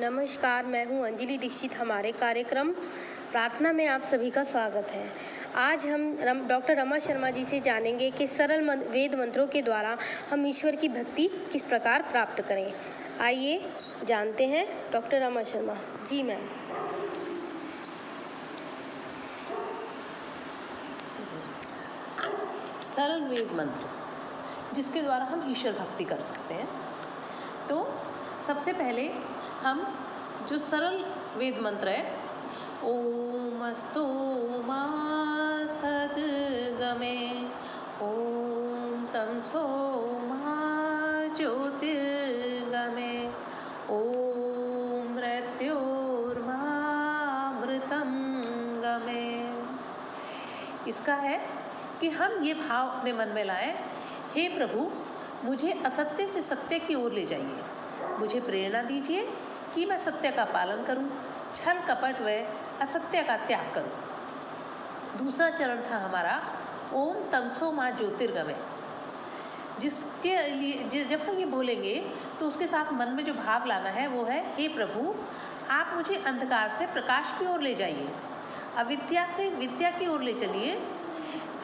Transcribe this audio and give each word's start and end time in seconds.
नमस्कार 0.00 0.66
मैं 0.66 0.84
हूँ 0.86 1.04
अंजलि 1.06 1.36
दीक्षित 1.38 1.74
हमारे 1.76 2.10
कार्यक्रम 2.12 2.70
प्रार्थना 3.32 3.72
में 3.72 3.86
आप 3.86 4.02
सभी 4.02 4.28
का 4.30 4.42
स्वागत 4.44 4.90
है। 4.90 5.06
आज 5.56 5.86
हम 5.88 6.46
डॉक्टर 6.48 6.76
रमा 6.76 6.98
शर्मा 6.98 7.30
जी 7.30 7.44
से 7.44 7.58
जानेंगे 7.60 8.10
कि 8.10 8.26
सरल 8.26 8.62
मन, 8.64 8.82
वेद 8.90 9.14
मंत्रों 9.14 9.46
के 9.46 9.62
द्वारा 9.62 9.96
हम 10.30 10.46
ईश्वर 10.46 10.76
की 10.76 10.88
भक्ति 10.88 11.26
किस 11.52 11.62
प्रकार 11.62 12.02
प्राप्त 12.02 12.42
करें। 12.48 12.72
आइए 13.20 13.72
जानते 14.04 14.46
हैं 14.46 14.66
डॉक्टर 14.92 15.22
रमा 15.22 15.42
शर्मा। 15.42 15.76
जी 16.06 16.22
मैम। 16.22 16.46
सरल 22.86 23.24
वेद 23.24 23.52
मंत्र 23.52 24.74
जिसके 24.74 25.02
द्वारा 25.02 25.24
हम 25.24 25.50
ईश्वर 25.50 25.72
भक्ति 25.72 26.04
कर 26.04 26.20
सकते 26.20 26.54
हैं। 26.54 26.68
तो 27.68 27.86
सबसे 28.46 28.72
पहले 28.72 29.10
हम 29.62 29.94
जो 30.48 30.58
सरल 30.58 31.04
वेद 31.36 31.58
मंत्र 31.58 31.88
है, 31.88 32.02
ओम 32.84 33.64
अस्तो 33.70 34.04
मा 34.66 34.82
सदगमे, 35.66 37.18
ओम 38.02 39.06
तम 39.06 39.38
सो 39.38 39.64
ज्योतिर्गमे, 41.36 43.12
ओम 43.90 45.14
मृत्योर्मामृतम 45.14 46.32
गमे। 48.84 49.26
इसका 50.88 51.14
है 51.14 51.36
कि 52.00 52.08
हम 52.10 52.42
ये 52.42 52.54
भाव 52.54 52.88
अपने 52.88 53.12
मन 53.12 53.28
में 53.28 53.44
लाएँ, 53.44 53.72
हे 54.34 54.48
प्रभु, 54.48 54.90
मुझे 55.44 55.72
असत्य 55.86 56.28
से 56.28 56.42
सत्य 56.42 56.78
की 56.78 56.94
ओर 56.94 57.12
ले 57.12 57.24
जाइए। 57.26 57.60
मुझे 58.18 58.40
प्रेरणा 58.40 58.82
दीजिए 58.82 59.28
कि 59.74 59.84
मैं 59.86 59.96
सत्य 59.98 60.30
का 60.30 60.44
पालन 60.44 60.84
करूँ, 60.84 61.08
छल 61.54 61.80
कपट 61.88 62.20
व 62.20 62.38
असत्य 62.82 63.22
का 63.22 63.36
त्याग 63.46 63.72
करूँ। 63.74 65.18
दूसरा 65.18 65.48
चरण 65.50 65.80
था 65.82 65.98
हमारा 65.98 66.40
ओम 66.94 67.16
तमसो 67.30 67.70
माँ 67.72 67.90
ज्योतिर्गमय 67.90 68.56
जिसके 69.80 70.36
लिए 70.50 71.04
जब 71.04 71.20
हम 71.22 71.38
ये 71.38 71.46
बोलेंगे 71.46 71.94
तो 72.40 72.46
उसके 72.46 72.66
साथ 72.66 72.92
मन 72.92 73.08
में 73.08 73.24
जो 73.24 73.32
भाव 73.34 73.66
लाना 73.66 73.90
है 73.90 74.06
वो 74.08 74.24
है 74.24 74.40
हे 74.56 74.68
प्रभु 74.68 75.14
आप 75.70 75.92
मुझे 75.96 76.16
अंधकार 76.26 76.70
से 76.70 76.86
प्रकाश 76.86 77.34
की 77.38 77.46
ओर 77.46 77.60
ले 77.60 77.74
जाइए 77.74 78.08
अविद्या 78.76 79.26
से 79.26 79.48
विद्या 79.50 79.90
की 79.90 80.06
ओर 80.06 80.22
ले 80.22 80.34
चलिए 80.34 80.72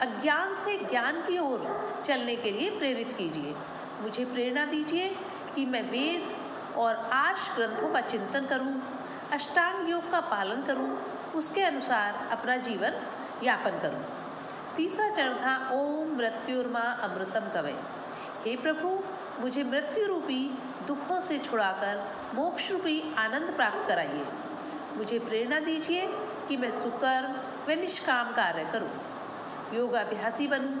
अज्ञान 0.01 0.53
से 0.55 0.77
ज्ञान 0.79 1.21
की 1.21 1.37
ओर 1.39 1.63
चलने 2.05 2.35
के 2.35 2.51
लिए 2.51 2.69
प्रेरित 2.69 3.11
कीजिए 3.11 3.55
मुझे 4.01 4.25
प्रेरणा 4.25 4.65
दीजिए 4.65 5.15
कि 5.55 5.65
मैं 5.65 5.81
वेद 5.91 6.75
और 6.77 6.95
आर्ष 7.13 7.49
ग्रंथों 7.55 7.91
का 7.93 8.01
चिंतन 8.01 8.45
करूँ, 8.45 8.73
अष्टांग 9.33 9.89
योग 9.89 10.11
का 10.11 10.19
पालन 10.31 10.63
करूँ, 10.63 10.89
उसके 11.35 11.61
अनुसार 11.61 12.27
अपना 12.31 12.55
जीवन 12.57 13.01
यापन 13.43 13.79
करूँ। 13.79 14.03
तीसरा 14.75 15.09
चरण 15.09 15.37
था 15.37 15.55
ओम 15.73 16.15
मृत्युर्मा 16.17 16.79
अमृतम 17.03 17.49
कवे 17.53 17.75
हे 18.45 18.55
प्रभु 18.57 18.89
मुझे 19.41 19.63
मृत्यु 19.63 20.05
रूपी 20.07 20.41
दुखों 20.87 21.19
से 21.19 21.37
छुड़ाकर 21.39 22.03
मोक्ष 22.35 22.71
रूपी 22.71 23.01
आनंद 23.17 23.55
प्राप्त 23.55 23.87
कराइए 23.87 24.25
मुझे 24.97 25.19
प्रेरणा 25.19 25.59
दीजिए 25.59 26.07
कि 26.47 26.57
मैं 26.57 26.71
सुकर्म 26.71 27.33
व 27.67 27.79
निष्काम 27.79 28.33
कार्य 28.33 28.63
करूँ। 28.73 28.89
योगाभ्यासी 29.73 30.47
बनूं, 30.47 30.75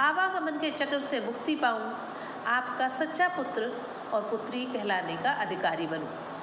आवागमन 0.00 0.58
के 0.58 0.70
चक्र 0.70 1.00
से 1.00 1.20
मुक्ति 1.20 1.54
पाऊँ, 1.54 1.90
आपका 2.46 2.88
सच्चा 2.88 3.28
पुत्र 3.28 3.72
और 4.14 4.22
पुत्री 4.22 4.64
कहलाने 4.64 5.16
का 5.16 5.30
अधिकारी 5.30 5.86
बनूं। 5.86 6.37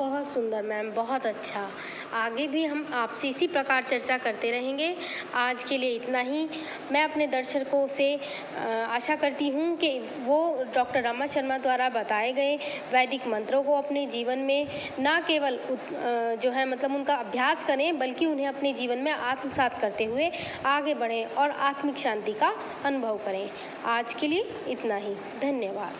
बहुत 0.00 0.26
सुंदर, 0.26 0.62
मैम, 0.62 0.90
बहुत 0.90 1.26
अच्छा। 1.26 1.66
आगे 2.14 2.46
भी 2.48 2.64
हम 2.64 2.86
आपसे 2.94 3.28
इसी 3.28 3.46
प्रकार 3.46 3.82
चर्चा 3.82 4.16
करते 4.18 4.50
रहेंगे। 4.50 4.94
आज 5.34 5.64
के 5.64 5.78
लिए 5.78 5.94
इतना 5.96 6.20
ही। 6.20 6.48
मैं 6.92 7.02
अपने 7.04 7.26
दर्शकों 7.26 7.86
से 7.88 8.14
आशा 8.56 9.16
करती 9.16 9.48
हूँ 9.48 9.76
कि 9.76 9.98
वो 10.24 10.38
डॉक्टर 10.74 11.02
रमा 11.02 11.26
शर्मा 11.26 11.58
द्वारा 11.58 11.88
बताए 11.88 12.32
गए 12.32 12.56
वैदिक 12.92 13.26
मंत्रों 13.26 13.62
को 13.62 13.76
अपने 13.78 14.06
जीवन 14.06 14.38
में 14.38 14.66
न 15.00 15.20
केवल 15.26 15.58
जो 16.42 16.50
है 16.50 16.68
मतलब 16.68 16.94
उनका 16.94 17.14
अभ्यास 17.16 17.64
करें, 17.64 17.98
बल्कि 17.98 18.26
उन्हें 18.26 18.46
अपने 18.46 18.72
जीवन 18.72 18.98
में 18.98 19.12
आत्मसात 19.12 19.78
करते 19.80 20.04
हुए 20.04 20.30
आगे 20.66 20.94
बढ़ें 20.94 21.24
और 21.26 21.50
आत्मिक 21.50 21.98
शांति 21.98 22.32
का 22.32 22.54
अनुभव 22.84 23.18
करें। 23.26 23.50
आज 23.88 24.14
के 24.14 24.28
लिए 24.28 24.50
इतना 24.68 24.96
ही। 24.96 25.14
धन्यवाद। 25.40 25.94